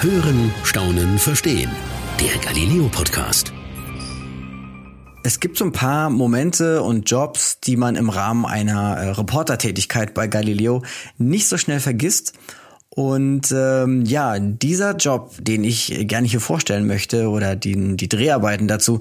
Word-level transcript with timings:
Hören, 0.00 0.54
Staunen, 0.62 1.18
Verstehen. 1.18 1.72
Der 2.20 2.38
Galileo 2.40 2.88
Podcast. 2.88 3.52
Es 5.24 5.40
gibt 5.40 5.58
so 5.58 5.64
ein 5.64 5.72
paar 5.72 6.08
Momente 6.08 6.84
und 6.84 7.10
Jobs, 7.10 7.58
die 7.58 7.76
man 7.76 7.96
im 7.96 8.08
Rahmen 8.08 8.46
einer 8.46 8.96
äh, 8.96 9.08
Reportertätigkeit 9.10 10.14
bei 10.14 10.28
Galileo 10.28 10.84
nicht 11.16 11.48
so 11.48 11.58
schnell 11.58 11.80
vergisst. 11.80 12.34
Und 12.90 13.50
ähm, 13.50 14.04
ja, 14.04 14.38
dieser 14.38 14.94
Job, 14.94 15.34
den 15.40 15.64
ich 15.64 16.06
gerne 16.06 16.28
hier 16.28 16.40
vorstellen 16.40 16.86
möchte 16.86 17.28
oder 17.28 17.56
die, 17.56 17.96
die 17.96 18.08
Dreharbeiten 18.08 18.68
dazu, 18.68 19.00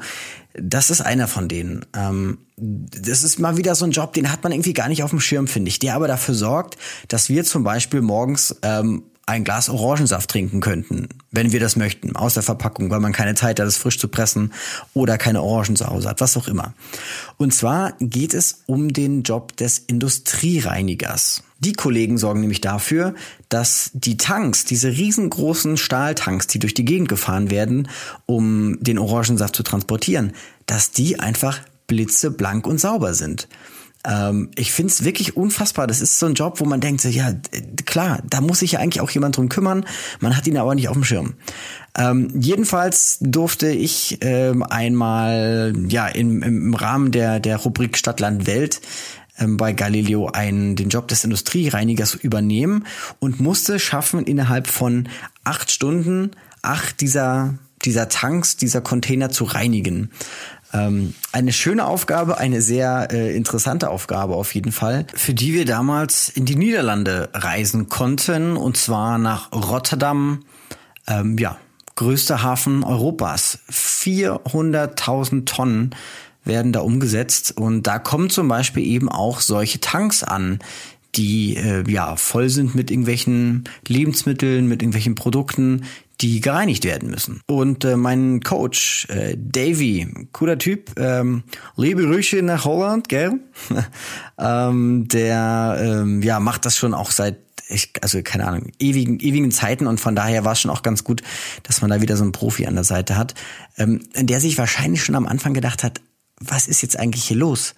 das 0.56 0.90
ist 0.90 1.02
einer 1.02 1.28
von 1.28 1.48
denen. 1.48 1.86
Ähm, 1.96 2.40
das 2.56 3.22
ist 3.22 3.38
mal 3.38 3.58
wieder 3.58 3.76
so 3.76 3.86
ein 3.86 3.92
Job, 3.92 4.14
den 4.14 4.32
hat 4.32 4.42
man 4.42 4.52
irgendwie 4.52 4.74
gar 4.74 4.90
nicht 4.90 5.04
auf 5.04 5.12
dem 5.12 5.20
Schirm, 5.20 5.48
finde 5.48 5.70
ich, 5.70 5.78
der 5.78 5.94
aber 5.94 6.08
dafür 6.08 6.34
sorgt, 6.34 6.76
dass 7.08 7.30
wir 7.30 7.44
zum 7.44 7.64
Beispiel 7.64 8.02
morgens 8.02 8.56
ähm, 8.64 9.04
ein 9.28 9.44
Glas 9.44 9.70
Orangensaft 9.70 10.30
trinken 10.30 10.62
könnten, 10.62 11.10
wenn 11.32 11.52
wir 11.52 11.60
das 11.60 11.76
möchten, 11.76 12.16
aus 12.16 12.36
der 12.36 12.44
Verpackung, 12.44 12.90
weil 12.90 13.02
man 13.02 13.12
keine 13.12 13.36
Zeit 13.36 13.60
hat, 13.60 13.68
es 13.68 13.76
frisch 13.76 14.00
zu 14.00 14.08
pressen 14.08 14.54
oder 14.94 15.18
keine 15.18 15.42
Orangen 15.42 15.76
zu 15.76 15.86
Hause 15.86 16.08
hat, 16.08 16.22
was 16.22 16.38
auch 16.38 16.48
immer. 16.48 16.74
Und 17.36 17.54
zwar 17.54 17.94
geht 18.00 18.34
es 18.34 18.64
um 18.68 18.94
den 18.94 19.24
Job 19.24 19.56
des 19.58 19.80
Industriereinigers. 19.80 21.44
Die 21.60 21.74
Kollegen 21.74 22.18
sorgen 22.18 22.40
nämlich 22.40 22.62
dafür, 22.62 23.16
dass 23.50 23.92
die 23.94 24.16
Tanks, 24.16 24.64
diese 24.64 24.92
riesengroßen 24.92 25.76
Stahltanks, 25.76 26.48
die 26.48 26.60
durch 26.60 26.74
die 26.74 26.86
Gegend 26.86 27.10
gefahren 27.10 27.52
werden, 27.52 27.90
um 28.28 28.78
den 28.82 28.98
Orangensaft 28.98 29.58
zu 29.58 29.64
transportieren, 29.64 30.32
dass 30.68 30.92
die 30.92 31.20
einfach 31.20 31.60
blitzeblank 31.88 32.66
und 32.66 32.80
sauber 32.80 33.14
sind. 33.14 33.50
Ähm, 34.08 34.50
ich 34.56 34.72
finde 34.72 34.92
es 34.92 35.04
wirklich 35.04 35.36
unfassbar. 35.36 35.86
Das 35.86 36.02
ist 36.02 36.18
so 36.18 36.26
ein 36.26 36.34
Job, 36.34 36.60
wo 36.60 36.66
man 36.66 36.80
denkt, 36.80 37.04
ja, 37.04 37.34
klar, 37.86 38.24
da 38.28 38.42
muss 38.42 38.60
sich 38.60 38.72
ja 38.72 38.80
eigentlich 38.80 39.02
auch 39.02 39.10
jemand 39.10 39.38
drum 39.38 39.50
kümmern. 39.50 39.86
Man 40.20 40.36
hat 40.36 40.48
ihn 40.48 40.58
aber 40.58 40.74
nicht 40.74 40.88
auf 40.88 40.96
dem 40.96 41.04
Schirm. 41.04 41.34
Ähm, 41.96 42.32
jedenfalls 42.40 43.18
durfte 43.20 43.70
ich 43.70 44.20
ähm, 44.22 44.64
einmal 44.64 45.74
ja 45.90 46.08
im, 46.08 46.42
im 46.42 46.74
Rahmen 46.74 47.12
der, 47.12 47.40
der 47.40 47.58
Rubrik 47.58 47.98
Stadtland 47.98 48.48
Welt 48.48 48.82
ähm, 49.38 49.58
bei 49.58 49.74
Galileo 49.74 50.28
einen, 50.28 50.76
den 50.76 50.90
Job 50.90 51.10
des 51.10 51.24
Industriereinigers 51.24 52.16
übernehmen 52.16 52.86
und 53.20 53.42
musste 53.42 53.78
schaffen, 53.80 54.24
innerhalb 54.26 54.68
von 54.68 55.10
acht 55.44 55.72
Stunden 55.72 56.32
acht 56.62 57.02
dieser 57.02 57.56
dieser 57.84 58.10
Tanks, 58.10 58.58
dieser 58.58 58.82
Container 58.82 59.30
zu 59.30 59.44
reinigen. 59.44 60.12
Ähm, 60.74 61.14
eine 61.32 61.54
schöne 61.54 61.86
Aufgabe, 61.86 62.38
eine 62.38 62.62
sehr 62.62 63.08
äh, 63.12 63.36
interessante 63.36 63.90
Aufgabe 63.90 64.36
auf 64.36 64.54
jeden 64.54 64.72
Fall, 64.72 65.08
für 65.14 65.34
die 65.34 65.54
wir 65.54 65.66
damals 65.66 66.30
in 66.30 66.46
die 66.46 66.56
Niederlande 66.56 67.30
reisen 67.34 67.88
konnten, 67.90 68.58
und 68.58 68.76
zwar 68.76 69.18
nach 69.18 69.52
Rotterdam, 69.54 70.44
ähm, 71.08 71.38
ja, 71.38 71.58
größter 71.96 72.44
Hafen 72.44 72.84
Europas. 72.84 73.60
400.000 73.72 75.46
Tonnen 75.46 75.96
werden 76.44 76.72
da 76.72 76.82
umgesetzt 76.82 77.56
und 77.58 77.84
da 77.84 78.00
kommen 78.00 78.30
zum 78.30 78.48
Beispiel 78.48 78.86
eben 78.86 79.10
auch 79.10 79.42
solche 79.42 79.80
Tanks 79.80 80.24
an, 80.24 80.60
die 81.16 81.58
äh, 81.58 81.90
ja 81.90 82.16
voll 82.16 82.50
sind 82.50 82.76
mit 82.76 82.92
irgendwelchen 82.92 83.64
Lebensmitteln, 83.88 84.68
mit 84.68 84.82
irgendwelchen 84.82 85.16
Produkten, 85.16 85.84
die 86.22 86.42
gereinigt 86.42 86.84
werden 86.84 87.10
müssen. 87.10 87.42
Und 87.48 87.86
äh, 87.86 87.96
mein 87.96 88.42
Coach, 88.42 89.08
äh, 89.10 89.36
Davy, 89.38 90.28
cooler 90.32 90.58
Typ, 90.58 91.00
ähm, 91.00 91.44
liebe 91.76 92.04
Grüße 92.04 92.42
nach 92.42 92.66
Holland, 92.66 93.08
gell? 93.10 93.40
ähm, 94.40 95.08
der 95.08 95.78
ähm, 95.80 96.22
ja 96.22 96.40
macht 96.40 96.66
das 96.66 96.76
schon 96.78 96.94
auch 96.94 97.12
seit 97.12 97.38
ich, 97.70 97.92
also 98.02 98.22
keine 98.24 98.48
Ahnung, 98.48 98.72
ewigen, 98.80 99.20
ewigen 99.20 99.52
Zeiten 99.52 99.88
und 99.88 100.00
von 100.00 100.16
daher 100.16 100.46
war 100.46 100.54
es 100.54 100.62
schon 100.62 100.72
auch 100.72 100.84
ganz 100.84 101.04
gut, 101.04 101.22
dass 101.64 101.82
man 101.82 101.90
da 101.90 102.02
wieder 102.02 102.16
so 102.16 102.24
einen 102.24 102.32
Profi 102.32 102.66
an 102.66 102.76
der 102.76 102.86
Seite 102.86 103.18
hat, 103.18 103.34
ähm, 103.78 104.04
der 104.16 104.40
sich 104.40 104.58
wahrscheinlich 104.58 105.04
schon 105.04 105.16
am 105.16 105.28
Anfang 105.28 105.54
gedacht 105.54 105.84
hat, 105.84 106.02
was 106.40 106.68
ist 106.68 106.82
jetzt 106.82 106.98
eigentlich 106.98 107.26
hier 107.26 107.38
los? 107.38 107.76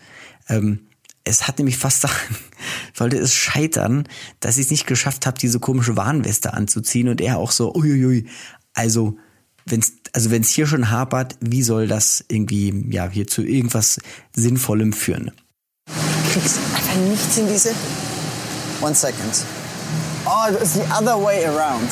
Ähm, 0.47 0.88
es 1.29 1.47
hat 1.47 1.59
nämlich 1.59 1.77
fast 1.77 2.05
sollte 2.93 3.17
es 3.17 3.33
scheitern, 3.33 4.07
dass 4.39 4.57
ich 4.57 4.65
es 4.65 4.71
nicht 4.71 4.87
geschafft 4.87 5.25
habe, 5.25 5.37
diese 5.37 5.59
komische 5.59 5.95
Warnweste 5.95 6.53
anzuziehen 6.53 7.07
und 7.07 7.21
er 7.21 7.37
auch 7.37 7.51
so, 7.51 7.73
uiuiui, 7.73 8.27
also 8.73 9.17
wenn's, 9.65 9.93
also 10.13 10.31
wenn's 10.31 10.49
hier 10.49 10.67
schon 10.67 10.89
hapert, 10.89 11.37
wie 11.39 11.63
soll 11.63 11.87
das 11.87 12.25
irgendwie, 12.27 12.85
ja, 12.89 13.09
hier 13.09 13.27
zu 13.27 13.43
irgendwas 13.43 13.99
Sinnvollem 14.35 14.93
führen? 14.93 15.31
Kriegst 16.31 16.57
einfach 16.57 16.95
nichts 16.95 17.37
in 17.37 17.47
diese. 17.47 17.73
One 18.81 18.95
second. 18.95 19.43
Oh, 20.25 20.53
it's 20.61 20.73
the 20.73 20.81
other 20.81 21.21
way 21.21 21.45
around. 21.45 21.89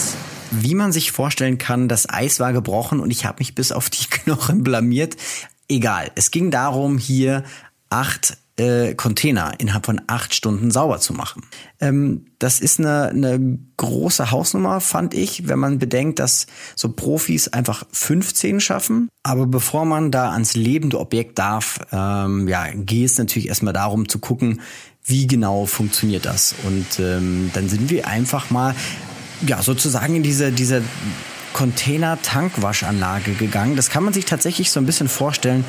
Wie 0.52 0.76
man 0.76 0.94
sich 0.94 1.12
vorstellen 1.12 1.58
kann, 1.58 1.90
das 1.90 2.08
Eis 2.10 2.40
war 2.40 2.54
gebrochen 2.54 3.00
und 3.00 3.12
ich 3.12 3.26
habe 3.26 3.40
mich 3.40 3.56
bis 3.56 3.72
auf 3.72 3.90
die 3.90 4.06
Knochen 4.10 4.64
blamiert. 4.64 5.18
Egal, 5.68 6.12
es 6.16 6.32
ging 6.32 6.52
darum, 6.52 6.98
hier 6.98 7.44
acht 7.90 8.38
äh, 8.58 8.96
Container 8.96 9.54
innerhalb 9.60 9.86
von 9.86 10.02
acht 10.08 10.34
Stunden 10.34 10.72
sauber 10.72 11.00
zu 11.00 11.14
machen. 11.14 11.44
Ähm, 11.80 12.26
das 12.40 12.60
ist 12.60 12.80
eine, 12.80 13.10
eine 13.10 13.60
große 13.78 14.32
Hausnummer, 14.32 14.82
fand 14.82 15.14
ich, 15.14 15.48
wenn 15.48 15.60
man 15.60 15.80
bedenkt, 15.80 16.20
dass 16.20 16.48
so 16.76 16.90
Profis 16.90 17.48
einfach 17.50 17.86
15 17.92 18.60
schaffen. 18.60 19.10
Aber 19.24 19.46
bevor 19.46 19.86
man 19.86 20.12
da 20.12 20.32
ans 20.32 20.56
lebende 20.56 21.00
Objekt 21.00 21.38
darf, 21.40 21.80
ähm, 21.92 22.48
ja, 22.48 22.68
geht 22.74 23.06
es 23.06 23.18
natürlich 23.18 23.48
erstmal 23.48 23.74
darum 23.74 24.10
zu 24.10 24.20
gucken, 24.20 24.62
wie 25.04 25.28
genau 25.28 25.66
funktioniert 25.66 26.26
das. 26.26 26.56
Und 26.64 27.00
ähm, 27.00 27.52
dann 27.54 27.70
sind 27.70 27.90
wir 27.90 28.08
einfach 28.08 28.50
mal, 28.50 28.76
ja, 29.46 29.62
sozusagen 29.62 30.16
in 30.16 30.24
diese, 30.24 30.52
diese 30.52 30.82
Container-Tankwaschanlage 31.54 33.34
gegangen. 33.34 33.76
Das 33.76 33.90
kann 33.90 34.04
man 34.04 34.14
sich 34.14 34.26
tatsächlich 34.26 34.70
so 34.72 34.80
ein 34.80 34.86
bisschen 34.86 35.08
vorstellen 35.08 35.64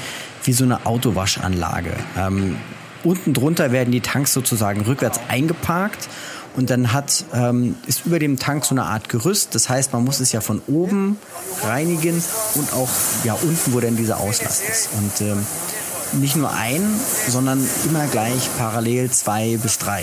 wie 0.45 0.53
so 0.53 0.65
eine 0.65 0.87
Autowaschanlage. 0.87 1.95
Ähm, 2.17 2.57
unten 3.05 3.35
drunter 3.35 3.73
werden 3.73 3.91
die 3.91 4.01
Tanks 4.01 4.33
sozusagen 4.33 4.81
rückwärts 4.83 5.21
eingeparkt 5.29 6.09
und 6.57 6.71
dann 6.71 6.93
hat, 6.93 7.25
ähm, 7.33 7.77
ist 7.87 8.05
über 8.07 8.19
dem 8.19 8.39
Tank 8.39 8.65
so 8.65 8.75
eine 8.75 8.85
Art 8.85 9.09
Gerüst. 9.09 9.55
Das 9.55 9.69
heißt, 9.69 9.93
man 9.93 10.05
muss 10.05 10.19
es 10.21 10.33
ja 10.33 10.41
von 10.41 10.61
oben 10.67 11.17
reinigen 11.63 12.23
und 12.55 12.73
auch 12.73 12.89
ja 13.25 13.35
unten, 13.35 13.73
wo 13.73 13.81
denn 13.81 13.97
dieser 13.97 14.19
Auslass 14.19 14.61
ist. 14.61 14.89
Und 14.97 15.21
ähm, 15.21 15.47
nicht 16.21 16.37
nur 16.37 16.51
ein, 16.53 16.83
sondern 17.29 17.65
immer 17.89 18.07
gleich 18.07 18.49
parallel 18.59 19.11
zwei 19.11 19.57
bis 19.63 19.79
drei. 19.79 20.03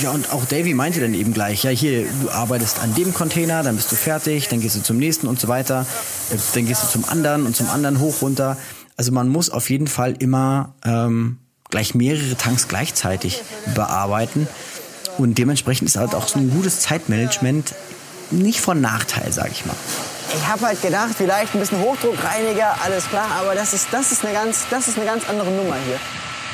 Ja, 0.00 0.10
und 0.10 0.32
auch 0.32 0.44
Davy 0.46 0.74
meinte 0.74 1.00
dann 1.00 1.14
eben 1.14 1.32
gleich, 1.32 1.62
ja, 1.64 1.70
hier, 1.70 2.06
du 2.22 2.30
arbeitest 2.30 2.80
an 2.80 2.94
dem 2.94 3.12
Container, 3.12 3.62
dann 3.62 3.76
bist 3.76 3.92
du 3.92 3.96
fertig, 3.96 4.48
dann 4.48 4.60
gehst 4.60 4.74
du 4.74 4.82
zum 4.82 4.96
nächsten 4.96 5.28
und 5.28 5.38
so 5.38 5.48
weiter, 5.48 5.86
äh, 6.30 6.36
dann 6.54 6.66
gehst 6.66 6.82
du 6.82 6.88
zum 6.88 7.04
anderen 7.04 7.46
und 7.46 7.54
zum 7.54 7.68
anderen 7.68 8.00
hoch, 8.00 8.22
runter. 8.22 8.56
Also 9.02 9.10
man 9.10 9.28
muss 9.28 9.50
auf 9.50 9.68
jeden 9.68 9.88
Fall 9.88 10.14
immer 10.20 10.76
ähm, 10.84 11.40
gleich 11.70 11.96
mehrere 11.96 12.36
Tanks 12.36 12.68
gleichzeitig 12.68 13.42
bearbeiten. 13.74 14.46
Und 15.18 15.38
dementsprechend 15.38 15.88
ist 15.88 15.96
halt 15.96 16.14
auch 16.14 16.28
so 16.28 16.38
ein 16.38 16.50
gutes 16.50 16.82
Zeitmanagement 16.82 17.74
nicht 18.30 18.60
von 18.60 18.80
Nachteil, 18.80 19.32
sage 19.32 19.48
ich 19.50 19.66
mal. 19.66 19.74
Ich 20.36 20.46
habe 20.46 20.66
halt 20.66 20.80
gedacht, 20.82 21.16
vielleicht 21.18 21.52
ein 21.52 21.58
bisschen 21.58 21.80
Hochdruckreiniger, 21.80 22.76
alles 22.84 23.08
klar, 23.08 23.26
aber 23.40 23.56
das 23.56 23.74
ist, 23.74 23.88
das 23.90 24.12
ist, 24.12 24.24
eine, 24.24 24.34
ganz, 24.34 24.66
das 24.70 24.86
ist 24.86 24.96
eine 24.96 25.06
ganz 25.06 25.28
andere 25.28 25.50
Nummer 25.50 25.74
hier. 25.84 25.98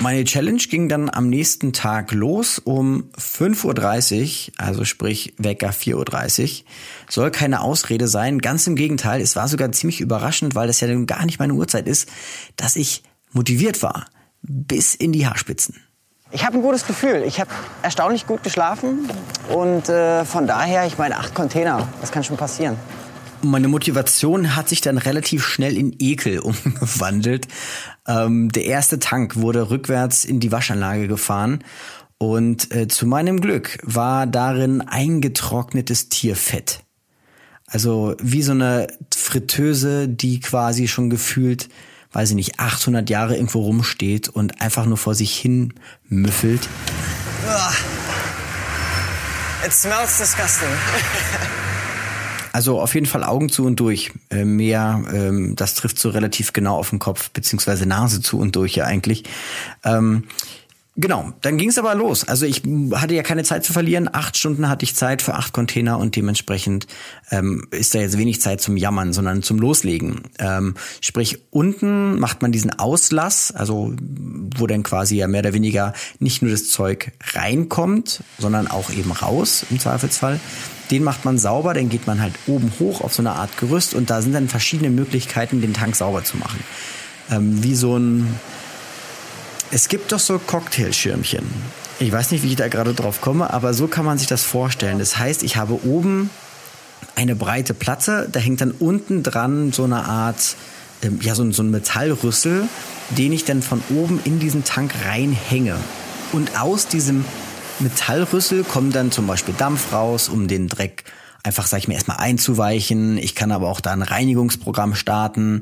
Meine 0.01 0.23
Challenge 0.23 0.63
ging 0.63 0.89
dann 0.89 1.11
am 1.11 1.29
nächsten 1.29 1.73
Tag 1.73 2.13
los 2.13 2.61
um 2.61 3.11
5.30 3.19 4.51
Uhr, 4.51 4.55
also 4.57 4.85
sprich 4.85 5.35
Wecker 5.39 5.71
4.30 5.71 6.43
Uhr. 6.61 6.67
Soll 7.09 7.31
keine 7.33 7.63
Ausrede 7.63 8.07
sein, 8.07 8.39
ganz 8.39 8.69
im 8.69 8.77
Gegenteil, 8.77 9.21
es 9.21 9.35
war 9.35 9.49
sogar 9.49 9.73
ziemlich 9.73 10.01
überraschend, 10.01 10.55
weil 10.55 10.69
das 10.69 10.81
ja 10.81 10.95
gar 11.05 11.27
nicht 11.27 11.41
meine 11.41 11.55
Uhrzeit 11.55 11.89
ist, 11.89 12.09
dass 12.55 12.77
ich 12.77 13.03
motiviert 13.33 13.83
war, 13.83 14.07
bis 14.43 14.95
in 14.95 15.11
die 15.11 15.27
Haarspitzen. 15.27 15.75
Ich 16.31 16.45
habe 16.45 16.59
ein 16.59 16.63
gutes 16.63 16.87
Gefühl. 16.87 17.25
Ich 17.27 17.41
habe 17.41 17.51
erstaunlich 17.83 18.27
gut 18.27 18.45
geschlafen 18.45 19.11
und 19.49 19.89
äh, 19.89 20.25
von 20.25 20.47
daher, 20.47 20.87
ich 20.87 20.97
meine, 20.97 21.17
acht 21.17 21.35
Container, 21.35 21.89
das 22.01 22.13
kann 22.13 22.23
schon 22.23 22.37
passieren. 22.37 22.77
Meine 23.43 23.69
Motivation 23.69 24.57
hat 24.57 24.69
sich 24.69 24.81
dann 24.81 24.99
relativ 24.99 25.47
schnell 25.47 25.77
in 25.77 25.95
Ekel 25.99 26.39
umgewandelt. 26.41 27.49
Ähm, 28.07 28.51
der 28.51 28.65
erste 28.65 28.99
Tank 28.99 29.37
wurde 29.37 29.71
rückwärts 29.71 30.25
in 30.25 30.41
die 30.41 30.53
Waschanlage 30.53 31.09
gefahren 31.09 31.63
und 32.19 32.75
äh, 32.75 32.89
zu 32.89 33.07
meinem 33.07 33.41
Glück 33.41 33.79
war 33.83 34.27
darin 34.27 34.81
eingetrocknetes 34.81 36.09
Tierfett. 36.09 36.81
Also 37.67 38.17
wie 38.21 38.43
so 38.43 38.53
eine 38.53 38.89
Fritteuse, 39.15 40.09
die 40.09 40.41
quasi 40.41 40.89
schon 40.89 41.11
gefühlt, 41.11 41.69
weiß 42.13 42.31
ich 42.31 42.37
nicht, 42.37 42.59
800 42.59 43.09
Jahre 43.09 43.37
irgendwo 43.37 43.61
rumsteht 43.61 44.29
und 44.29 44.61
einfach 44.61 44.87
nur 44.87 44.97
vor 44.97 45.15
sich 45.15 45.37
hin 45.37 45.75
müffelt. 46.09 46.69
It 49.65 49.73
smells 49.73 50.19
disgusting. 50.19 50.69
Also 52.59 52.81
auf 52.81 52.95
jeden 52.95 53.07
Fall 53.07 53.23
Augen 53.23 53.51
zu 53.51 53.65
und 53.65 53.79
durch. 53.79 54.11
Äh, 54.31 54.45
mehr, 54.45 55.05
ähm, 55.13 55.55
das 55.55 55.77
trifft 55.77 55.97
so 55.97 56.11
relativ 56.11 56.53
genau 56.53 56.77
auf 56.77 56.91
den 56.91 56.99
Kopf, 56.99 57.31
beziehungsweise 57.31 57.87
Nase 57.87 58.21
zu 58.21 58.37
und 58.37 58.57
durch 58.57 58.75
ja 58.75 58.85
eigentlich. 58.85 59.23
Ähm, 59.85 60.25
Genau, 61.01 61.33
dann 61.43 61.59
ging 61.59 61.69
es 61.69 61.79
aber 61.79 61.95
los. 61.95 62.25
Also 62.25 62.45
ich 62.45 62.63
hatte 62.93 63.15
ja 63.15 63.23
keine 63.23 63.45
Zeit 63.45 63.65
zu 63.65 63.73
verlieren. 63.73 64.11
Acht 64.13 64.37
Stunden 64.37 64.69
hatte 64.69 64.83
ich 64.83 64.97
Zeit 64.97 65.23
für 65.23 65.35
acht 65.37 65.53
Container 65.53 65.97
und 66.01 66.17
dementsprechend 66.17 66.89
ähm, 67.31 67.69
ist 67.71 67.95
da 67.95 68.01
jetzt 68.01 68.19
wenig 68.19 68.41
Zeit 68.41 68.61
zum 68.61 68.77
Jammern, 68.77 69.13
sondern 69.13 69.45
zum 69.45 69.61
Loslegen. 69.61 70.23
Ähm, 70.41 70.75
sprich, 71.01 71.39
unten 71.51 72.19
macht 72.19 72.43
man 72.43 72.51
diesen 72.51 72.77
Auslass, 72.77 73.53
also 73.53 73.95
wo 74.57 74.67
dann 74.67 74.83
quasi 74.83 75.15
ja 75.15 75.29
mehr 75.29 75.43
oder 75.43 75.53
weniger 75.53 75.93
nicht 76.19 76.43
nur 76.43 76.51
das 76.51 76.69
Zeug 76.69 77.13
reinkommt, 77.33 78.25
sondern 78.41 78.67
auch 78.67 78.91
eben 78.91 79.13
raus 79.13 79.65
im 79.71 79.79
Zweifelsfall. 79.79 80.41
Den 80.91 81.05
macht 81.05 81.25
man 81.25 81.39
sauber, 81.39 81.75
dann 81.75 81.89
geht 81.89 82.07
man 82.07 82.21
halt 82.21 82.35
oben 82.47 82.73
hoch 82.79 83.01
auf 83.03 83.15
so 83.15 83.23
eine 83.23 83.33
Art 83.33 83.57
Gerüst 83.59 83.95
und 83.95 84.11
da 84.11 84.23
sind 84.23 84.33
dann 84.33 84.49
verschiedene 84.49 84.91
Möglichkeiten, 84.91 85.61
den 85.61 85.75
Tank 85.75 85.97
sauber 85.97 86.25
zu 86.25 86.37
machen. 86.37 86.61
Ähm, 87.31 87.63
wie 87.63 87.75
so 87.75 87.97
ein 87.97 88.39
es 89.71 89.89
gibt 89.89 90.13
doch 90.13 90.19
so 90.19 90.39
Cocktailschirmchen. 90.39 91.45
Ich 92.01 92.11
weiß 92.11 92.31
nicht, 92.31 92.43
wie 92.43 92.49
ich 92.49 92.57
da 92.57 92.69
gerade 92.69 92.95
drauf 92.95 93.21
komme, 93.21 93.53
aber 93.53 93.75
so 93.75 93.87
kann 93.87 94.05
man 94.05 94.17
sich 94.17 94.27
das 94.27 94.45
vorstellen. 94.45 94.99
Das 94.99 95.19
heißt, 95.19 95.43
ich 95.43 95.57
habe 95.57 95.85
oben 95.85 96.31
eine 97.17 97.37
breite 97.37 97.75
Platte, 97.75 98.29
da 98.31 98.41
hängt 98.41 98.61
dann 98.61 98.71
unten 98.71 99.23
dran 99.23 99.73
so 99.73 99.85
eine 99.85 100.05
Art, 100.05 100.57
ähm, 101.03 101.19
ja, 101.21 101.35
so, 101.35 101.51
so 101.53 101.63
ein 101.63 101.71
Metallrüssel, 101.71 102.69
den 103.11 103.33
ich 103.33 103.45
dann 103.45 103.61
von 103.61 103.83
oben 103.91 104.21
in 104.25 104.39
diesen 104.39 104.65
Tank 104.65 104.93
reinhänge. 105.05 105.77
Und 106.33 106.59
aus 106.59 106.87
diesem 106.87 107.25
Metallrüssel 107.81 108.65
kommt 108.65 108.95
dann 108.95 109.11
zum 109.11 109.27
Beispiel 109.27 109.55
Dampf 109.57 109.93
raus, 109.93 110.29
um 110.29 110.49
den 110.49 110.69
Dreck 110.69 111.05
einfach, 111.43 111.67
sag 111.67 111.79
ich 111.79 111.89
mir, 111.89 111.95
erstmal 111.95 112.19
einzuweichen. 112.19 113.19
Ich 113.19 113.35
kann 113.35 113.53
aber 113.53 113.69
auch 113.69 113.81
da 113.81 113.93
ein 113.93 114.03
Reinigungsprogramm 114.03 114.95
starten. 114.95 115.61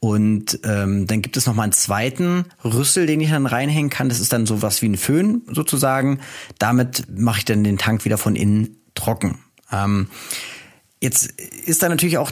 Und 0.00 0.60
ähm, 0.62 1.06
dann 1.08 1.22
gibt 1.22 1.36
es 1.36 1.46
noch 1.46 1.54
mal 1.54 1.64
einen 1.64 1.72
zweiten 1.72 2.44
Rüssel, 2.64 3.06
den 3.06 3.20
ich 3.20 3.30
dann 3.30 3.46
reinhängen 3.46 3.90
kann. 3.90 4.08
Das 4.08 4.20
ist 4.20 4.32
dann 4.32 4.46
sowas 4.46 4.80
wie 4.80 4.88
ein 4.88 4.96
Föhn 4.96 5.42
sozusagen. 5.50 6.20
Damit 6.58 7.06
mache 7.14 7.38
ich 7.38 7.44
dann 7.44 7.64
den 7.64 7.78
Tank 7.78 8.04
wieder 8.04 8.18
von 8.18 8.36
innen 8.36 8.76
trocken. 8.94 9.38
Ähm, 9.72 10.08
jetzt 11.00 11.32
ist 11.40 11.82
da 11.82 11.88
natürlich 11.88 12.18
auch 12.18 12.30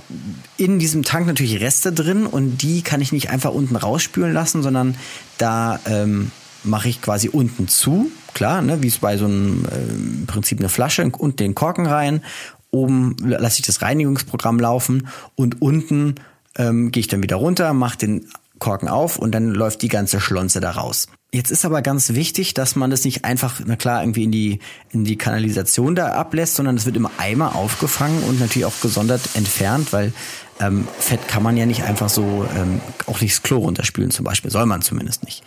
in 0.56 0.78
diesem 0.78 1.02
Tank 1.02 1.26
natürlich 1.26 1.60
Reste 1.60 1.92
drin 1.92 2.26
und 2.26 2.62
die 2.62 2.82
kann 2.82 3.00
ich 3.00 3.10
nicht 3.10 3.30
einfach 3.30 3.52
unten 3.52 3.74
rausspülen 3.74 4.32
lassen, 4.32 4.62
sondern 4.62 4.96
da 5.38 5.80
ähm, 5.86 6.30
mache 6.66 6.88
ich 6.88 7.00
quasi 7.00 7.28
unten 7.28 7.68
zu, 7.68 8.10
klar, 8.34 8.62
ne, 8.62 8.82
wie 8.82 8.88
es 8.88 8.98
bei 8.98 9.16
so 9.16 9.24
einem 9.24 9.64
äh, 9.64 9.94
im 10.20 10.26
Prinzip 10.26 10.58
eine 10.58 10.68
Flasche 10.68 11.04
und 11.04 11.40
den 11.40 11.54
Korken 11.54 11.86
rein. 11.86 12.22
Oben 12.70 13.16
lasse 13.20 13.60
ich 13.60 13.66
das 13.66 13.80
Reinigungsprogramm 13.80 14.60
laufen 14.60 15.08
und 15.34 15.62
unten 15.62 16.16
ähm, 16.56 16.90
gehe 16.90 17.00
ich 17.00 17.08
dann 17.08 17.22
wieder 17.22 17.36
runter, 17.36 17.72
mache 17.72 17.98
den 17.98 18.28
Korken 18.58 18.88
auf 18.88 19.18
und 19.18 19.32
dann 19.32 19.50
läuft 19.50 19.82
die 19.82 19.88
ganze 19.88 20.20
Schlonze 20.20 20.60
da 20.60 20.72
raus. 20.72 21.08
Jetzt 21.32 21.50
ist 21.50 21.64
aber 21.64 21.82
ganz 21.82 22.14
wichtig, 22.14 22.54
dass 22.54 22.76
man 22.76 22.90
das 22.90 23.04
nicht 23.04 23.24
einfach, 23.24 23.60
na 23.66 23.76
klar, 23.76 24.00
irgendwie 24.02 24.24
in 24.24 24.32
die, 24.32 24.60
in 24.90 25.04
die 25.04 25.18
Kanalisation 25.18 25.94
da 25.94 26.12
ablässt, 26.12 26.54
sondern 26.54 26.76
es 26.76 26.86
wird 26.86 26.96
im 26.96 27.08
Eimer 27.18 27.56
aufgefangen 27.56 28.22
und 28.22 28.38
natürlich 28.38 28.64
auch 28.64 28.80
gesondert 28.80 29.20
entfernt, 29.34 29.92
weil 29.92 30.12
ähm, 30.60 30.86
Fett 30.98 31.26
kann 31.28 31.42
man 31.42 31.56
ja 31.56 31.66
nicht 31.66 31.82
einfach 31.82 32.08
so, 32.08 32.48
ähm, 32.56 32.80
auch 33.06 33.20
nicht 33.20 33.34
das 33.34 33.42
Klo 33.42 33.58
runterspülen 33.58 34.10
zum 34.10 34.24
Beispiel, 34.24 34.50
soll 34.50 34.66
man 34.66 34.82
zumindest 34.82 35.24
nicht. 35.24 35.42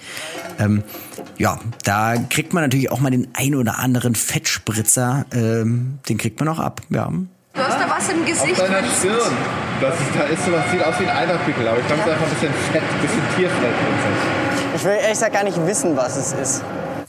Ähm, 0.60 0.84
ja, 1.38 1.60
da 1.86 2.18
kriegt 2.30 2.54
man 2.54 2.64
natürlich 2.64 2.92
auch 2.92 3.00
mal 3.00 3.10
den 3.10 3.30
ein 3.34 3.56
oder 3.56 3.80
anderen 3.80 4.16
Fettspritzer, 4.16 5.25
ähm, 5.32 6.00
den 6.10 6.18
kriegt 6.18 6.40
man 6.40 6.50
auch 6.50 6.60
ab, 6.60 6.82
ja. 6.90 7.10
Du 7.54 7.62
hast 7.62 7.80
da 7.80 7.90
was 7.90 8.10
im 8.10 8.25
Gesicht. 8.25 8.62
Auf 8.62 8.68
deiner 8.68 8.88
Stirn. 8.92 9.34
Das 9.81 9.94
ist, 9.98 10.10
da 10.14 10.24
ist 10.24 10.46
sowas, 10.46 10.64
sieht 10.72 10.84
aus 10.84 11.00
wie 11.00 11.06
ein 11.06 11.16
Eiderpickel, 11.16 11.66
aber 11.66 11.80
ich 11.80 11.88
glaube, 11.88 12.02
es 12.02 12.08
ist 12.08 12.14
einfach 12.14 12.28
ein 12.28 12.34
bisschen 12.34 12.54
Fett, 12.72 12.81
ein 12.81 13.02
bisschen 13.02 13.22
Tierfett. 13.38 13.74
Ich 14.76 14.84
will 14.84 14.92
ehrlich 14.92 15.10
gesagt 15.10 15.34
gar 15.34 15.44
nicht 15.44 15.66
wissen, 15.66 15.96
was 15.96 16.18
es 16.18 16.34
ist. 16.34 16.64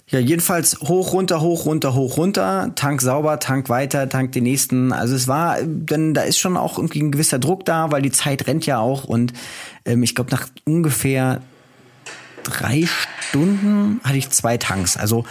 Ja, 0.08 0.19
jedenfalls 0.19 0.78
hoch, 0.81 1.12
runter, 1.12 1.40
hoch, 1.40 1.67
runter, 1.67 1.94
hoch, 1.94 2.17
runter, 2.17 2.72
Tank 2.75 3.00
sauber, 3.00 3.38
Tank 3.38 3.69
weiter, 3.69 4.08
Tank 4.08 4.32
den 4.32 4.44
nächsten. 4.44 4.93
Also 4.93 5.14
es 5.14 5.26
war, 5.26 5.58
denn 5.62 6.14
da 6.14 6.22
ist 6.22 6.38
schon 6.38 6.56
auch 6.56 6.78
irgendwie 6.78 7.00
ein 7.00 7.11
gewisser 7.11 7.38
Druck 7.38 7.64
da, 7.64 7.90
weil 7.90 8.02
die 8.02 8.12
Zeit 8.12 8.46
rennt 8.46 8.67
ja 8.67 8.78
auch 8.78 9.05
und 9.05 9.32
ähm, 9.84 10.02
ich 10.02 10.14
glaube 10.14 10.31
nach 10.31 10.49
ungefähr 10.64 11.40
drei 12.43 12.88
Stunden 13.20 14.00
hatte 14.05 14.16
ich 14.16 14.31
zwei 14.31 14.56
Tanks. 14.56 14.96
Also 14.96 15.25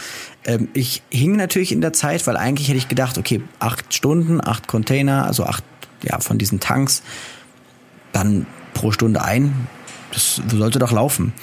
ähm, 0.46 0.70
ich 0.74 1.04
hing 1.10 1.36
natürlich 1.36 1.72
in 1.72 1.82
der 1.82 1.94
Zeit, 1.94 2.26
weil 2.28 2.38
eigentlich 2.38 2.68
hätte 2.68 2.78
ich 2.78 2.88
gedacht, 2.88 3.18
okay, 3.18 3.42
acht 3.60 3.94
Stunden, 3.94 4.40
acht 4.46 4.68
Container, 4.68 5.26
also 5.26 5.46
acht 5.46 5.64
ja, 6.04 6.20
von 6.20 6.38
diesen 6.38 6.60
Tanks, 6.60 7.04
dann 8.12 8.46
pro 8.74 8.92
Stunde 8.92 9.24
ein. 9.24 9.68
Das 10.12 10.42
sollte 10.52 10.80
doch 10.80 10.92
laufen. 10.92 11.34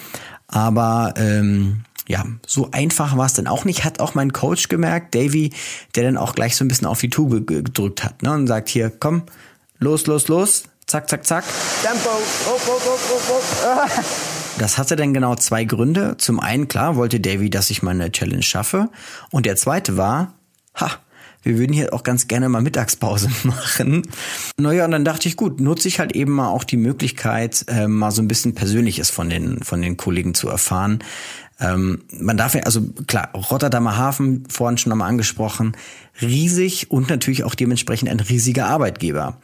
Aber 0.49 1.15
ähm, 1.17 1.85
ja, 2.09 2.25
so 2.47 2.71
einfach 2.71 3.17
war 3.17 3.27
es 3.27 3.35
dann 3.35 3.47
auch 3.47 3.65
nicht. 3.65 3.85
Hat 3.85 4.01
auch 4.01 4.15
mein 4.15 4.33
Coach 4.33 4.69
gemerkt, 4.69 5.15
Davy, 5.15 5.53
der 5.95 6.05
dann 6.05 6.17
auch 6.17 6.35
gleich 6.35 6.57
so 6.57 6.65
ein 6.65 6.69
bisschen 6.69 6.87
auf 6.87 7.01
die 7.01 7.11
Tube 7.11 7.47
gedrückt 7.47 8.05
hat 8.05 8.23
ne, 8.23 8.33
und 8.33 8.47
sagt 8.47 8.69
hier, 8.69 8.91
komm, 8.91 9.23
los, 9.79 10.07
los, 10.07 10.29
los, 10.29 10.65
zack, 10.87 11.09
zack, 11.09 11.27
zack. 11.27 11.45
Tempo, 11.83 12.09
up, 12.09 12.61
up, 12.69 12.87
up, 12.87 13.81
up, 13.81 13.99
up. 13.99 14.05
Das 14.59 14.79
hatte 14.79 14.97
dann 14.97 15.13
genau 15.13 15.35
zwei 15.35 15.65
Gründe. 15.65 16.17
Zum 16.17 16.41
einen, 16.41 16.69
klar, 16.69 16.97
wollte 16.97 17.21
Davy, 17.21 17.51
dass 17.51 17.71
ich 17.71 17.83
meine 17.83 18.11
Challenge 18.11 18.43
schaffe. 18.43 18.89
Und 19.31 19.45
der 19.45 19.57
zweite 19.57 19.97
war, 19.97 20.35
ha, 20.75 20.93
wir 21.47 21.59
würden 21.59 21.73
hier 21.73 21.95
auch 21.95 22.03
ganz 22.03 22.27
gerne 22.27 22.49
mal 22.49 22.61
Mittagspause 22.61 23.31
machen. 23.45 24.03
Naja, 24.59 24.85
und 24.85 24.91
dann 24.91 25.05
dachte 25.05 25.29
ich, 25.29 25.37
gut, 25.37 25.61
nutze 25.61 25.89
ich 25.89 26.01
halt 26.01 26.13
eben 26.13 26.33
mal 26.33 26.49
auch 26.49 26.65
die 26.65 26.77
Möglichkeit, 26.77 27.65
äh, 27.69 27.87
mal 27.87 28.11
so 28.11 28.21
ein 28.21 28.29
bisschen 28.29 28.55
Persönliches 28.55 29.11
von 29.11 29.31
den, 29.31 29.63
von 29.63 29.81
den 29.81 29.97
Kollegen 29.97 30.35
zu 30.35 30.49
erfahren. 30.49 30.99
Ähm, 31.59 32.03
man 32.21 32.37
darf 32.37 32.55
ja, 32.55 32.63
also 32.63 32.83
klar, 33.07 33.31
Rotterdamer 33.35 33.97
Hafen, 33.97 34.45
vorhin 34.51 34.77
schon 34.77 34.93
einmal 34.93 35.09
angesprochen, 35.09 35.75
riesig 36.21 36.91
und 36.91 37.09
natürlich 37.09 37.45
auch 37.45 37.55
dementsprechend 37.55 38.11
ein 38.11 38.21
riesiger 38.21 38.67
Arbeitgeber. 38.67 39.39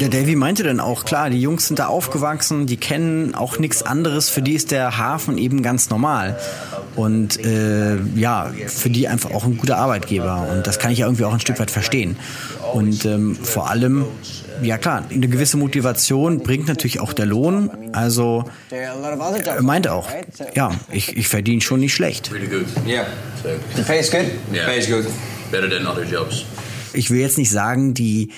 Der 0.00 0.08
Davy 0.08 0.34
meinte 0.34 0.62
dann 0.62 0.80
auch, 0.80 1.04
klar, 1.04 1.30
die 1.30 1.40
Jungs 1.40 1.68
sind 1.68 1.78
da 1.78 1.86
aufgewachsen, 1.86 2.66
die 2.66 2.76
kennen 2.76 3.34
auch 3.34 3.58
nichts 3.58 3.82
anderes, 3.82 4.30
für 4.30 4.42
die 4.42 4.54
ist 4.54 4.70
der 4.70 4.98
Hafen 4.98 5.38
eben 5.38 5.62
ganz 5.62 5.90
normal. 5.90 6.38
Und 6.96 7.44
äh, 7.44 7.96
ja, 8.14 8.50
für 8.66 8.88
die 8.88 9.08
einfach 9.08 9.30
auch 9.32 9.44
ein 9.44 9.56
guter 9.58 9.78
Arbeitgeber. 9.78 10.46
Und 10.52 10.66
das 10.66 10.78
kann 10.78 10.92
ich 10.92 10.98
ja 10.98 11.06
irgendwie 11.06 11.24
auch 11.24 11.32
ein 11.32 11.40
Stück 11.40 11.58
weit 11.58 11.70
verstehen. 11.70 12.16
Und 12.72 13.04
ähm, 13.04 13.36
vor 13.36 13.68
allem, 13.68 14.04
ja 14.62 14.78
klar, 14.78 15.04
eine 15.10 15.28
gewisse 15.28 15.56
Motivation 15.56 16.42
bringt 16.42 16.68
natürlich 16.68 17.00
auch 17.00 17.12
der 17.12 17.26
Lohn. 17.26 17.70
Also 17.92 18.44
er 18.70 19.62
meinte 19.62 19.92
auch, 19.92 20.08
ja, 20.54 20.70
ich, 20.90 21.16
ich 21.16 21.28
verdiene 21.28 21.60
schon 21.60 21.80
nicht 21.80 21.94
schlecht. 21.94 22.32
Really 22.32 22.46
good. 22.46 22.66
Yeah. 22.86 23.06
So, 23.42 23.48
The 23.76 23.82
pay 23.82 24.00
is 24.00 24.10
good? 24.10 24.26
yeah, 24.52 24.66
Pays 24.66 24.88
good. 24.88 25.06
better 25.50 25.68
than 25.68 25.86
other 25.86 26.04
jobs. 26.04 26.44
Ich 26.92 27.10
will 27.10 27.20
jetzt 27.20 27.38
nicht 27.38 27.50
sagen, 27.50 27.94
die 27.94 28.30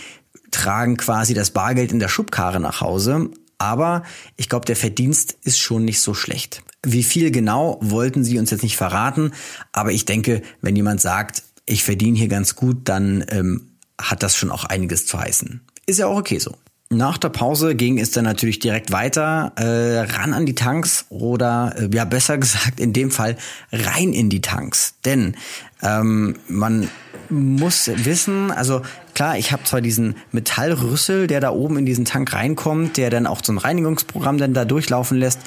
tragen 0.50 0.96
quasi 0.96 1.34
das 1.34 1.50
Bargeld 1.50 1.92
in 1.92 1.98
der 1.98 2.08
Schubkarre 2.08 2.60
nach 2.60 2.80
Hause, 2.80 3.30
aber 3.58 4.02
ich 4.36 4.48
glaube, 4.48 4.64
der 4.64 4.76
Verdienst 4.76 5.36
ist 5.42 5.58
schon 5.58 5.84
nicht 5.84 6.00
so 6.00 6.14
schlecht. 6.14 6.62
Wie 6.84 7.02
viel 7.02 7.30
genau 7.30 7.78
wollten 7.80 8.24
sie 8.24 8.38
uns 8.38 8.50
jetzt 8.50 8.62
nicht 8.62 8.76
verraten, 8.76 9.32
aber 9.72 9.92
ich 9.92 10.04
denke, 10.04 10.42
wenn 10.60 10.76
jemand 10.76 11.00
sagt, 11.00 11.42
ich 11.66 11.84
verdiene 11.84 12.16
hier 12.16 12.28
ganz 12.28 12.54
gut, 12.54 12.88
dann 12.88 13.24
ähm, 13.28 13.70
hat 14.00 14.22
das 14.22 14.36
schon 14.36 14.50
auch 14.50 14.64
einiges 14.64 15.06
zu 15.06 15.18
heißen. 15.18 15.60
Ist 15.86 15.98
ja 15.98 16.06
auch 16.06 16.18
okay 16.18 16.38
so. 16.38 16.52
Nach 16.88 17.18
der 17.18 17.30
Pause 17.30 17.74
ging 17.74 17.98
es 17.98 18.12
dann 18.12 18.24
natürlich 18.24 18.60
direkt 18.60 18.92
weiter, 18.92 19.52
äh, 19.56 20.00
ran 20.12 20.34
an 20.34 20.46
die 20.46 20.54
Tanks 20.54 21.06
oder 21.08 21.74
äh, 21.78 21.88
ja 21.92 22.04
besser 22.04 22.38
gesagt 22.38 22.78
in 22.78 22.92
dem 22.92 23.10
Fall 23.10 23.36
rein 23.72 24.12
in 24.12 24.30
die 24.30 24.40
Tanks. 24.40 24.94
Denn 25.04 25.36
ähm, 25.82 26.36
man 26.48 26.88
muss 27.28 27.90
wissen, 27.92 28.52
also 28.52 28.82
klar, 29.14 29.36
ich 29.36 29.50
habe 29.50 29.64
zwar 29.64 29.80
diesen 29.80 30.14
Metallrüssel, 30.30 31.26
der 31.26 31.40
da 31.40 31.50
oben 31.50 31.78
in 31.78 31.86
diesen 31.86 32.04
Tank 32.04 32.32
reinkommt, 32.32 32.96
der 32.96 33.10
dann 33.10 33.26
auch 33.26 33.42
so 33.42 33.52
ein 33.52 33.58
Reinigungsprogramm 33.58 34.38
dann 34.38 34.54
da 34.54 34.64
durchlaufen 34.64 35.18
lässt, 35.18 35.40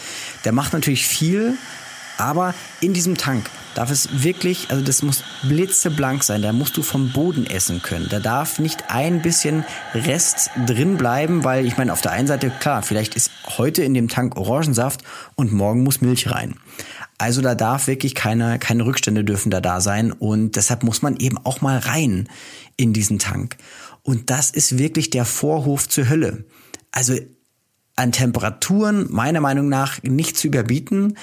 der 0.44 0.52
macht 0.52 0.74
natürlich 0.74 1.08
viel, 1.08 1.56
aber 2.20 2.54
in 2.82 2.94
diesem 2.94 3.18
Tank 3.18 3.50
darf 3.76 3.92
es 3.92 4.24
wirklich, 4.24 4.70
also 4.70 4.84
das 4.84 5.02
muss 5.04 5.24
blitzeblank 5.44 6.24
sein, 6.24 6.42
da 6.42 6.52
musst 6.52 6.76
du 6.76 6.84
vom 6.84 7.12
Boden 7.12 7.46
essen 7.46 7.82
können. 7.82 8.08
Da 8.10 8.20
darf 8.20 8.60
nicht 8.60 8.90
ein 8.90 9.22
bisschen 9.22 9.64
Rest 9.94 10.52
drin 10.66 10.98
bleiben, 10.98 11.44
weil 11.44 11.66
ich 11.66 11.78
meine, 11.78 11.94
auf 11.94 12.02
der 12.02 12.12
einen 12.12 12.28
Seite, 12.28 12.50
klar, 12.50 12.82
vielleicht 12.82 13.16
ist 13.16 13.32
heute 13.58 13.84
in 13.84 13.94
dem 13.94 14.10
Tank 14.10 14.36
Orangensaft 14.36 15.02
und 15.36 15.54
morgen 15.54 15.84
muss 15.84 16.02
Milch 16.02 16.30
rein. 16.30 16.56
Also 17.18 17.42
da 17.42 17.56
darf 17.56 17.88
wirklich 17.88 18.16
keine, 18.16 18.60
keine 18.60 18.86
Rückstände 18.86 19.24
dürfen 19.24 19.50
da 19.50 19.62
da 19.62 19.82
sein 19.82 20.12
und 20.12 20.56
deshalb 20.56 20.84
muss 20.84 21.02
man 21.02 21.18
eben 21.18 21.38
auch 21.38 21.62
mal 21.62 21.78
rein 21.78 22.28
in 22.78 22.94
diesen 22.94 23.20
Tank. 23.20 23.58
Und 24.04 24.30
das 24.30 24.52
ist 24.52 24.78
wirklich 24.78 25.10
der 25.10 25.26
Vorhof 25.26 25.88
zur 25.88 26.10
Hölle. 26.10 26.46
Also 26.92 27.16
an 27.96 28.14
Temperaturen 28.14 29.08
meiner 29.10 29.42
Meinung 29.42 29.68
nach 29.68 30.02
nicht 30.04 30.38
zu 30.38 30.48
überbieten. 30.48 31.18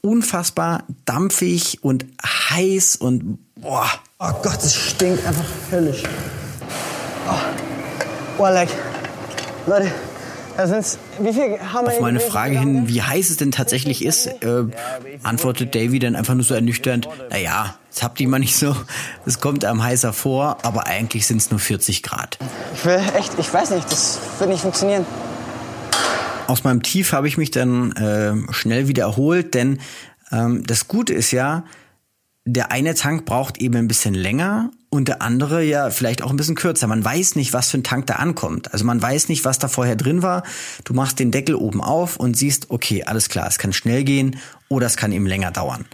Unfassbar 0.00 0.84
dampfig 1.04 1.82
und 1.82 2.06
heiß 2.24 2.96
und 2.96 3.38
boah. 3.56 3.88
Oh 4.18 4.32
Gott, 4.42 4.58
es 4.62 4.74
stinkt 4.74 5.26
einfach 5.26 5.44
höllisch. 5.70 6.02
Oh, 7.28 7.34
oh 8.38 8.42
like, 8.44 8.70
Leute, 9.66 9.92
Da 10.58 10.66
sind's, 10.66 10.98
wie 11.20 11.32
viel 11.32 11.56
haben 11.72 11.86
wir 11.86 11.94
Auf 11.94 12.00
meine 12.00 12.18
Frage 12.18 12.58
hin, 12.58 12.88
wie 12.88 13.00
heiß 13.00 13.30
es 13.30 13.36
denn 13.36 13.52
tatsächlich 13.52 14.04
ist, 14.04 14.26
äh, 14.26 14.64
antwortet 15.22 15.76
Davy 15.76 16.00
dann 16.00 16.16
einfach 16.16 16.34
nur 16.34 16.42
so 16.42 16.52
ernüchternd, 16.52 17.08
naja, 17.30 17.76
das 17.90 18.02
habt 18.02 18.18
ihr 18.18 18.26
mal 18.26 18.40
nicht 18.40 18.56
so, 18.56 18.74
es 19.24 19.38
kommt 19.38 19.64
einem 19.64 19.84
heißer 19.84 20.12
vor, 20.12 20.58
aber 20.62 20.88
eigentlich 20.88 21.28
sind 21.28 21.36
es 21.36 21.52
nur 21.52 21.60
40 21.60 22.02
Grad. 22.02 22.38
Ich 22.74 22.84
will 22.84 23.00
echt, 23.16 23.38
ich 23.38 23.54
weiß 23.54 23.70
nicht, 23.70 23.88
das 23.92 24.18
wird 24.40 24.50
nicht 24.50 24.62
funktionieren. 24.62 25.06
Aus 26.48 26.64
meinem 26.64 26.82
Tief 26.82 27.12
habe 27.12 27.28
ich 27.28 27.36
mich 27.36 27.50
dann 27.50 27.92
äh, 27.92 28.52
schnell 28.54 28.88
wieder 28.88 29.02
erholt, 29.02 29.52
denn 29.52 29.80
ähm, 30.32 30.66
das 30.66 30.88
Gute 30.88 31.12
ist 31.12 31.30
ja, 31.30 31.64
der 32.46 32.72
eine 32.72 32.94
Tank 32.94 33.26
braucht 33.26 33.58
eben 33.58 33.76
ein 33.76 33.86
bisschen 33.86 34.14
länger 34.14 34.70
und 34.88 35.08
der 35.08 35.20
andere 35.20 35.62
ja 35.62 35.90
vielleicht 35.90 36.22
auch 36.22 36.30
ein 36.30 36.38
bisschen 36.38 36.54
kürzer. 36.54 36.86
Man 36.86 37.04
weiß 37.04 37.36
nicht, 37.36 37.52
was 37.52 37.70
für 37.70 37.76
ein 37.76 37.84
Tank 37.84 38.06
da 38.06 38.14
ankommt. 38.14 38.72
Also 38.72 38.86
man 38.86 39.02
weiß 39.02 39.28
nicht, 39.28 39.44
was 39.44 39.58
da 39.58 39.68
vorher 39.68 39.94
drin 39.94 40.22
war. 40.22 40.42
Du 40.84 40.94
machst 40.94 41.18
den 41.18 41.32
Deckel 41.32 41.54
oben 41.54 41.82
auf 41.82 42.16
und 42.16 42.34
siehst, 42.34 42.70
okay, 42.70 43.04
alles 43.04 43.28
klar, 43.28 43.46
es 43.46 43.58
kann 43.58 43.74
schnell 43.74 44.02
gehen 44.02 44.38
oder 44.68 44.86
es 44.86 44.96
kann 44.96 45.12
eben 45.12 45.26
länger 45.26 45.50
dauern. 45.50 45.84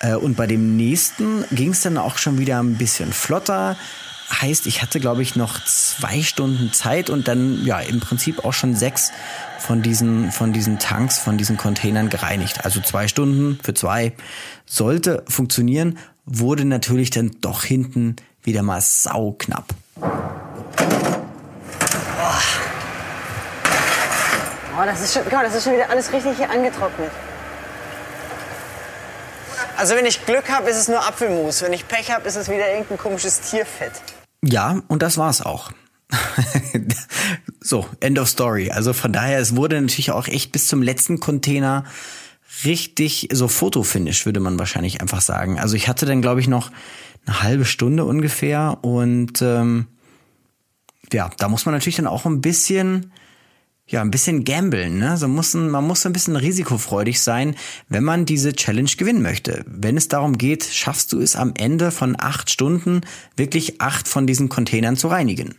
Äh, 0.00 0.14
und 0.14 0.38
bei 0.38 0.46
dem 0.46 0.78
nächsten 0.78 1.44
ging 1.50 1.72
es 1.72 1.82
dann 1.82 1.98
auch 1.98 2.16
schon 2.16 2.38
wieder 2.38 2.62
ein 2.62 2.78
bisschen 2.78 3.12
flotter. 3.12 3.76
Heißt, 4.30 4.66
ich 4.66 4.82
hatte, 4.82 5.00
glaube 5.00 5.22
ich, 5.22 5.36
noch 5.36 5.64
zwei 5.64 6.22
Stunden 6.22 6.72
Zeit 6.72 7.08
und 7.08 7.28
dann 7.28 7.64
ja 7.64 7.80
im 7.80 8.00
Prinzip 8.00 8.44
auch 8.44 8.52
schon 8.52 8.76
sechs 8.76 9.10
von 9.58 9.82
diesen, 9.82 10.32
von 10.32 10.52
diesen 10.52 10.78
Tanks, 10.78 11.18
von 11.18 11.38
diesen 11.38 11.56
Containern 11.56 12.10
gereinigt. 12.10 12.64
Also 12.64 12.80
zwei 12.80 13.08
Stunden 13.08 13.58
für 13.62 13.74
zwei 13.74 14.12
sollte 14.66 15.24
funktionieren, 15.28 15.98
wurde 16.26 16.66
natürlich 16.66 17.10
dann 17.10 17.36
doch 17.40 17.64
hinten 17.64 18.16
wieder 18.42 18.62
mal 18.62 18.80
sauknapp. 18.80 19.74
Oh, 24.80 24.84
das 24.84 25.00
ist 25.00 25.14
schon, 25.14 25.24
mal, 25.32 25.44
das 25.44 25.56
ist 25.56 25.64
schon 25.64 25.72
wieder 25.72 25.90
alles 25.90 26.12
richtig 26.12 26.36
hier 26.36 26.48
angetrocknet. 26.48 27.10
Also 29.76 29.96
wenn 29.96 30.06
ich 30.06 30.24
Glück 30.24 30.48
habe, 30.50 30.70
ist 30.70 30.76
es 30.76 30.88
nur 30.88 31.04
Apfelmus. 31.04 31.62
Wenn 31.62 31.72
ich 31.72 31.88
Pech 31.88 32.12
habe, 32.12 32.28
ist 32.28 32.36
es 32.36 32.48
wieder 32.48 32.68
irgendein 32.70 32.98
komisches 32.98 33.40
Tierfett. 33.40 33.92
Ja, 34.44 34.82
und 34.88 35.02
das 35.02 35.18
war's 35.18 35.42
auch. 35.42 35.72
so, 37.60 37.86
end 38.00 38.18
of 38.18 38.28
story. 38.28 38.70
Also 38.70 38.92
von 38.92 39.12
daher, 39.12 39.38
es 39.38 39.56
wurde 39.56 39.80
natürlich 39.80 40.10
auch 40.10 40.26
echt 40.26 40.52
bis 40.52 40.68
zum 40.68 40.82
letzten 40.82 41.20
Container 41.20 41.84
richtig 42.64 43.28
so 43.32 43.48
Fotofinish, 43.48 44.26
würde 44.26 44.40
man 44.40 44.58
wahrscheinlich 44.58 45.00
einfach 45.00 45.20
sagen. 45.20 45.58
Also 45.58 45.76
ich 45.76 45.88
hatte 45.88 46.06
dann, 46.06 46.22
glaube 46.22 46.40
ich, 46.40 46.48
noch 46.48 46.70
eine 47.26 47.42
halbe 47.42 47.64
Stunde 47.64 48.04
ungefähr 48.04 48.78
und 48.82 49.42
ähm, 49.42 49.86
ja, 51.12 51.30
da 51.38 51.48
muss 51.48 51.66
man 51.66 51.74
natürlich 51.74 51.96
dann 51.96 52.06
auch 52.06 52.26
ein 52.26 52.40
bisschen 52.40 53.12
ja, 53.88 54.02
ein 54.02 54.10
bisschen 54.10 54.44
gamblen, 54.44 54.98
ne? 54.98 55.16
So 55.16 55.28
muss 55.28 55.54
man 55.54 55.84
muss 55.84 56.04
ein 56.04 56.12
bisschen 56.12 56.36
risikofreudig 56.36 57.20
sein, 57.20 57.56
wenn 57.88 58.04
man 58.04 58.26
diese 58.26 58.52
Challenge 58.52 58.90
gewinnen 58.96 59.22
möchte. 59.22 59.64
Wenn 59.66 59.96
es 59.96 60.08
darum 60.08 60.36
geht, 60.36 60.64
schaffst 60.64 61.12
du 61.12 61.20
es 61.20 61.36
am 61.36 61.54
Ende 61.56 61.90
von 61.90 62.14
acht 62.18 62.50
Stunden 62.50 63.00
wirklich 63.36 63.80
acht 63.80 64.06
von 64.06 64.26
diesen 64.26 64.50
Containern 64.50 64.96
zu 64.96 65.08
reinigen. 65.08 65.54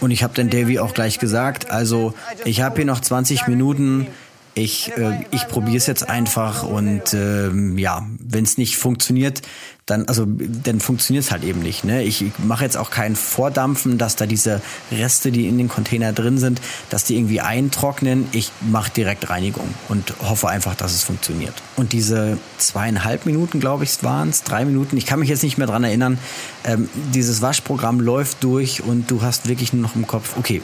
Und 0.00 0.10
ich 0.10 0.22
habe 0.22 0.34
dann 0.34 0.50
Davy 0.50 0.78
auch 0.80 0.94
gleich 0.94 1.18
gesagt, 1.18 1.70
also 1.70 2.14
ich 2.44 2.62
habe 2.62 2.76
hier 2.76 2.86
noch 2.86 3.00
20 3.00 3.46
Minuten, 3.46 4.06
ich, 4.54 4.90
äh, 4.96 5.20
ich 5.30 5.46
probiere 5.46 5.76
es 5.76 5.86
jetzt 5.86 6.08
einfach 6.08 6.64
und 6.64 7.14
ähm, 7.14 7.78
ja, 7.78 8.06
wenn 8.18 8.44
es 8.44 8.58
nicht 8.58 8.76
funktioniert, 8.76 9.42
dann 9.88 10.06
also 10.06 10.26
dann 10.26 10.80
funktioniert 10.80 11.24
es 11.24 11.30
halt 11.30 11.44
eben 11.44 11.60
nicht. 11.60 11.84
Ne? 11.84 12.02
Ich 12.02 12.24
mache 12.38 12.64
jetzt 12.64 12.76
auch 12.76 12.90
kein 12.90 13.16
Vordampfen, 13.16 13.96
dass 13.96 14.16
da 14.16 14.26
diese 14.26 14.60
Reste, 14.92 15.32
die 15.32 15.48
in 15.48 15.56
den 15.56 15.68
Container 15.68 16.12
drin 16.12 16.38
sind, 16.38 16.60
dass 16.90 17.04
die 17.04 17.16
irgendwie 17.16 17.40
eintrocknen. 17.40 18.26
Ich 18.32 18.52
mache 18.60 18.90
direkt 18.90 19.30
Reinigung 19.30 19.68
und 19.88 20.14
hoffe 20.20 20.48
einfach, 20.48 20.74
dass 20.74 20.92
es 20.92 21.02
funktioniert. 21.02 21.54
Und 21.76 21.92
diese 21.92 22.38
zweieinhalb 22.58 23.24
Minuten, 23.24 23.60
glaube 23.60 23.84
ich, 23.84 24.02
waren 24.02 24.28
es, 24.28 24.42
drei 24.42 24.64
Minuten, 24.66 24.96
ich 24.96 25.06
kann 25.06 25.20
mich 25.20 25.30
jetzt 25.30 25.42
nicht 25.42 25.56
mehr 25.56 25.66
dran 25.66 25.84
erinnern, 25.84 26.18
ähm, 26.64 26.88
dieses 27.14 27.40
Waschprogramm 27.40 28.00
läuft 28.00 28.44
durch 28.44 28.82
und 28.82 29.10
du 29.10 29.22
hast 29.22 29.48
wirklich 29.48 29.72
nur 29.72 29.82
noch 29.82 29.96
im 29.96 30.06
Kopf, 30.06 30.36
okay, 30.36 30.60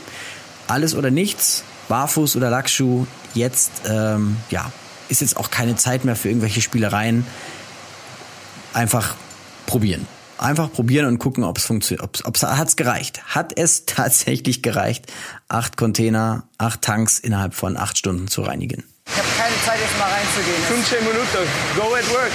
alles 0.67 0.95
oder 0.95 1.11
nichts, 1.11 1.65
Barfuß 1.89 2.37
oder 2.37 2.51
Lackschuh, 2.51 3.07
jetzt, 3.35 3.71
ähm, 3.89 4.37
ja, 4.51 4.71
ist 5.09 5.21
jetzt 5.21 5.37
auch 5.37 5.51
keine 5.51 5.77
Zeit 5.77 6.05
mehr 6.05 6.17
für 6.17 6.29
irgendwelche 6.29 6.61
Spielereien. 6.61 7.27
Einfach 8.75 9.15
probieren. 9.67 10.07
Einfach 10.37 10.71
probieren 10.71 11.07
und 11.07 11.19
gucken, 11.21 11.45
ob 11.45 11.59
es 11.59 11.65
funktioniert. 11.65 12.03
Ob's, 12.03 12.25
ob's, 12.25 12.43
hat's 12.43 12.75
gereicht? 12.75 13.23
Hat 13.35 13.57
es 13.57 13.85
tatsächlich 13.87 14.63
gereicht, 14.63 15.07
acht 15.49 15.77
Container, 15.77 16.43
acht 16.59 16.83
Tanks 16.83 17.21
innerhalb 17.21 17.55
von 17.55 17.77
acht 17.77 17.97
Stunden 17.97 18.27
zu 18.27 18.43
reinigen? 18.43 18.83
Ich 19.07 19.17
habe 19.17 19.29
keine 19.39 19.55
Zeit, 19.65 19.79
jetzt 19.81 19.99
mal 19.99 20.11
reinzugehen. 20.11 20.63
15 20.65 20.99
Minuten. 21.05 21.51
Go 21.77 21.95
at 21.95 22.11
work. 22.11 22.33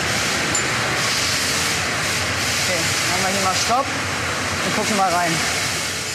Okay, 2.64 2.80
machen 3.10 3.24
wir 3.24 3.32
hier 3.34 3.44
mal 3.44 3.56
Stopp 3.56 3.86
und 4.66 4.76
gucken 4.76 4.98
mal 4.98 5.12
rein. 5.12 5.32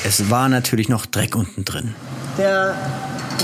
Es 0.05 0.31
war 0.31 0.49
natürlich 0.49 0.89
noch 0.89 1.05
Dreck 1.07 1.35
unten 1.37 1.65
drin. 1.65 1.95
Der 2.39 2.77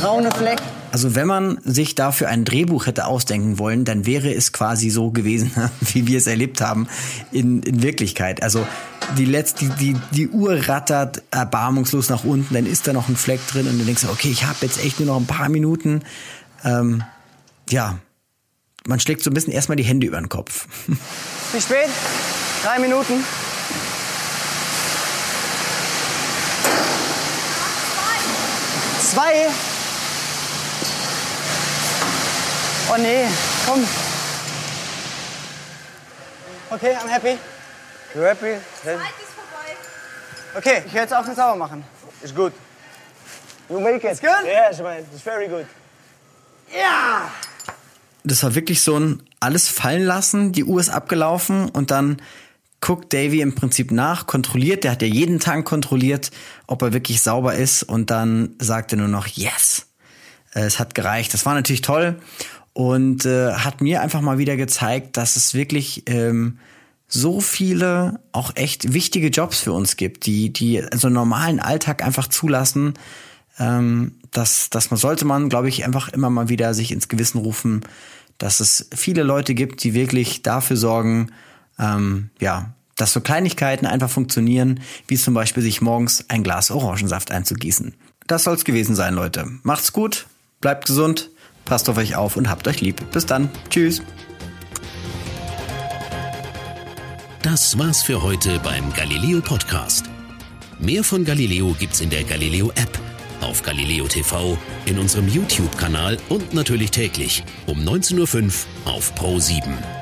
braune 0.00 0.30
Fleck. 0.30 0.58
Also 0.92 1.14
wenn 1.14 1.28
man 1.28 1.60
sich 1.64 1.94
dafür 1.94 2.28
ein 2.28 2.44
Drehbuch 2.44 2.86
hätte 2.86 3.06
ausdenken 3.06 3.58
wollen, 3.58 3.84
dann 3.84 4.06
wäre 4.06 4.32
es 4.34 4.52
quasi 4.52 4.90
so 4.90 5.10
gewesen, 5.10 5.52
wie 5.80 6.06
wir 6.06 6.18
es 6.18 6.26
erlebt 6.26 6.60
haben 6.60 6.88
in, 7.30 7.62
in 7.62 7.82
Wirklichkeit. 7.82 8.42
Also 8.42 8.66
die 9.16 9.24
letzte, 9.24 9.66
die, 9.66 9.94
die, 9.94 10.00
die 10.12 10.28
Uhr 10.28 10.68
rattert 10.68 11.22
erbarmungslos 11.30 12.08
nach 12.08 12.24
unten, 12.24 12.54
dann 12.54 12.66
ist 12.66 12.86
da 12.86 12.92
noch 12.92 13.08
ein 13.08 13.16
Fleck 13.16 13.46
drin 13.46 13.68
und 13.68 13.78
du 13.78 13.84
denkst, 13.84 14.04
okay, 14.10 14.30
ich 14.30 14.44
habe 14.44 14.58
jetzt 14.62 14.82
echt 14.84 14.98
nur 14.98 15.06
noch 15.06 15.16
ein 15.16 15.26
paar 15.26 15.48
Minuten. 15.48 16.02
Ähm, 16.64 17.04
ja, 17.68 17.98
man 18.86 18.98
schlägt 18.98 19.22
so 19.22 19.30
ein 19.30 19.34
bisschen 19.34 19.52
erstmal 19.52 19.76
die 19.76 19.84
Hände 19.84 20.06
über 20.06 20.18
den 20.18 20.28
Kopf. 20.28 20.66
Wie 21.52 21.60
spät? 21.60 21.88
Drei 22.64 22.78
Minuten. 22.78 23.24
Zwei? 29.00 29.48
Oh 32.92 32.96
nee, 32.98 33.26
komm. 33.66 33.86
Okay, 36.70 36.94
I'm 36.94 37.08
happy. 37.08 37.38
You 38.14 38.22
happy? 38.22 38.56
Okay, 40.56 40.82
ich 40.86 40.92
höre 40.92 41.02
jetzt 41.02 41.14
auf 41.14 41.26
mit 41.26 41.36
sauber 41.36 41.56
machen. 41.56 41.84
It's 42.22 42.34
good. 42.34 42.52
You 43.68 43.80
make 43.80 43.96
it. 43.96 44.04
It's 44.04 44.20
good? 44.20 44.44
Yes, 44.44 44.80
man. 44.80 44.98
It's 45.12 45.22
very 45.22 45.48
good. 45.48 45.66
Ja! 46.72 47.30
das 48.24 48.42
war 48.42 48.54
wirklich 48.54 48.82
so 48.82 48.98
ein 48.98 49.22
alles 49.40 49.68
fallen 49.68 50.04
lassen, 50.04 50.52
die 50.52 50.64
Uhr 50.64 50.80
ist 50.80 50.90
abgelaufen 50.90 51.68
und 51.68 51.90
dann 51.90 52.20
guckt 52.80 53.12
Davy 53.12 53.40
im 53.40 53.54
Prinzip 53.54 53.90
nach, 53.90 54.26
kontrolliert, 54.26 54.84
der 54.84 54.92
hat 54.92 55.02
ja 55.02 55.08
jeden 55.08 55.40
Tank 55.40 55.66
kontrolliert, 55.66 56.30
ob 56.66 56.82
er 56.82 56.92
wirklich 56.92 57.20
sauber 57.20 57.54
ist 57.54 57.82
und 57.82 58.10
dann 58.10 58.56
sagt 58.58 58.92
er 58.92 58.98
nur 58.98 59.08
noch 59.08 59.26
yes. 59.26 59.86
Äh, 60.54 60.60
Es 60.60 60.78
hat 60.78 60.94
gereicht. 60.94 61.32
Das 61.34 61.46
war 61.46 61.54
natürlich 61.54 61.82
toll 61.82 62.20
und 62.80 63.26
äh, 63.26 63.52
hat 63.52 63.82
mir 63.82 64.00
einfach 64.00 64.22
mal 64.22 64.38
wieder 64.38 64.56
gezeigt, 64.56 65.18
dass 65.18 65.36
es 65.36 65.52
wirklich 65.52 66.04
ähm, 66.06 66.56
so 67.08 67.42
viele 67.42 68.20
auch 68.32 68.52
echt 68.56 68.94
wichtige 68.94 69.28
Jobs 69.28 69.60
für 69.60 69.72
uns 69.72 69.98
gibt, 69.98 70.24
die 70.24 70.50
die 70.50 70.82
so 70.94 71.08
einen 71.08 71.14
normalen 71.14 71.60
Alltag 71.60 72.02
einfach 72.02 72.28
zulassen. 72.28 72.94
Ähm, 73.58 74.12
das, 74.30 74.70
das 74.70 74.84
sollte 74.84 75.26
man, 75.26 75.50
glaube 75.50 75.68
ich, 75.68 75.84
einfach 75.84 76.08
immer 76.08 76.30
mal 76.30 76.48
wieder 76.48 76.72
sich 76.72 76.90
ins 76.90 77.08
Gewissen 77.08 77.36
rufen, 77.36 77.82
dass 78.38 78.60
es 78.60 78.88
viele 78.94 79.24
Leute 79.24 79.52
gibt, 79.54 79.84
die 79.84 79.92
wirklich 79.92 80.42
dafür 80.42 80.78
sorgen, 80.78 81.32
ähm, 81.78 82.30
ja, 82.40 82.72
dass 82.96 83.12
so 83.12 83.20
Kleinigkeiten 83.20 83.84
einfach 83.84 84.08
funktionieren, 84.08 84.80
wie 85.06 85.18
zum 85.18 85.34
Beispiel 85.34 85.62
sich 85.62 85.82
morgens 85.82 86.24
ein 86.28 86.42
Glas 86.42 86.70
Orangensaft 86.70 87.30
einzugießen. 87.30 87.92
Das 88.26 88.44
soll's 88.44 88.64
gewesen 88.64 88.94
sein, 88.94 89.12
Leute. 89.12 89.46
Macht's 89.64 89.92
gut, 89.92 90.28
bleibt 90.62 90.86
gesund, 90.86 91.30
passt 91.64 91.88
auf 91.88 91.96
euch 91.96 92.16
auf 92.16 92.36
und 92.36 92.48
habt 92.48 92.66
euch 92.68 92.80
lieb. 92.80 93.02
Bis 93.12 93.26
dann. 93.26 93.50
Tschüss. 93.68 94.02
Das 97.42 97.78
war's 97.78 98.02
für 98.02 98.22
heute 98.22 98.58
beim 98.60 98.92
Galileo 98.92 99.40
Podcast. 99.40 100.04
Mehr 100.78 101.02
von 101.04 101.24
Galileo 101.24 101.74
gibt's 101.78 102.00
in 102.00 102.10
der 102.10 102.24
Galileo 102.24 102.70
App, 102.70 102.98
auf 103.40 103.62
Galileo 103.62 104.06
TV, 104.06 104.56
in 104.86 104.98
unserem 104.98 105.28
YouTube-Kanal 105.28 106.18
und 106.28 106.54
natürlich 106.54 106.90
täglich 106.90 107.44
um 107.66 107.80
19.05 107.80 108.44
Uhr 108.86 108.92
auf 108.92 109.14
Pro 109.14 109.38
7. 109.38 109.99